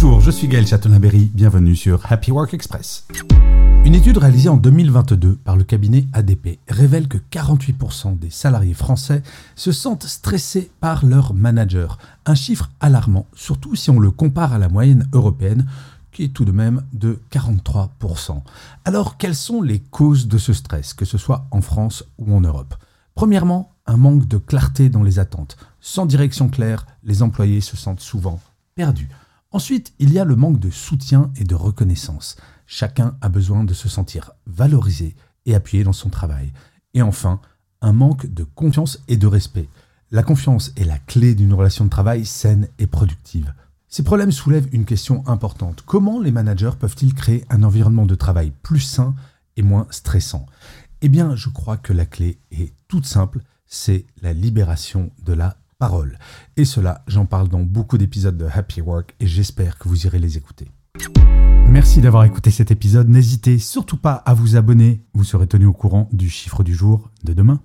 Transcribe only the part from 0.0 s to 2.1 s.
Bonjour, je suis Gaël Chatonaberry, bienvenue sur